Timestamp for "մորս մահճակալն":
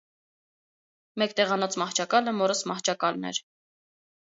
2.41-3.31